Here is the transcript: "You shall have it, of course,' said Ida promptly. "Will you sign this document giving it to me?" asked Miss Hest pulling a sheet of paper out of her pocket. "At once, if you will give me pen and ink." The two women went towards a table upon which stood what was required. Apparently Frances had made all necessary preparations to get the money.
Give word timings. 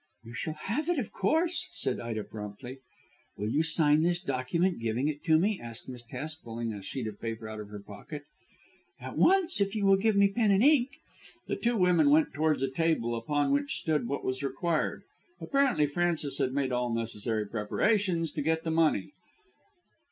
"You 0.23 0.33
shall 0.33 0.55
have 0.55 0.89
it, 0.89 0.97
of 0.97 1.11
course,' 1.11 1.67
said 1.73 1.99
Ida 1.99 2.23
promptly. 2.23 2.79
"Will 3.37 3.49
you 3.51 3.61
sign 3.61 4.01
this 4.01 4.19
document 4.19 4.79
giving 4.79 5.07
it 5.07 5.23
to 5.25 5.37
me?" 5.37 5.61
asked 5.61 5.87
Miss 5.87 6.09
Hest 6.09 6.43
pulling 6.43 6.73
a 6.73 6.81
sheet 6.81 7.05
of 7.05 7.19
paper 7.21 7.47
out 7.47 7.59
of 7.59 7.69
her 7.69 7.77
pocket. 7.83 8.23
"At 8.99 9.15
once, 9.15 9.61
if 9.61 9.75
you 9.75 9.85
will 9.85 9.97
give 9.97 10.15
me 10.15 10.31
pen 10.31 10.49
and 10.49 10.63
ink." 10.63 10.89
The 11.45 11.55
two 11.55 11.77
women 11.77 12.09
went 12.09 12.33
towards 12.33 12.63
a 12.63 12.71
table 12.71 13.15
upon 13.15 13.51
which 13.51 13.75
stood 13.77 14.07
what 14.07 14.25
was 14.25 14.41
required. 14.41 15.03
Apparently 15.39 15.85
Frances 15.85 16.39
had 16.39 16.51
made 16.51 16.71
all 16.71 16.91
necessary 16.91 17.45
preparations 17.47 18.31
to 18.31 18.41
get 18.41 18.63
the 18.63 18.71
money. 18.71 19.13